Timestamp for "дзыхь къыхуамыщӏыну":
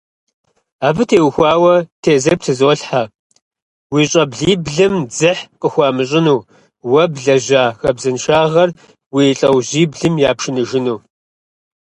5.09-6.39